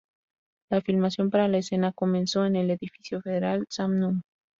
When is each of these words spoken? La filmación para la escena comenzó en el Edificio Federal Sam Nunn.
La 0.71 0.81
filmación 0.81 1.29
para 1.29 1.47
la 1.47 1.59
escena 1.59 1.91
comenzó 1.91 2.43
en 2.47 2.55
el 2.55 2.71
Edificio 2.71 3.21
Federal 3.21 3.67
Sam 3.69 3.99
Nunn. 3.99 4.23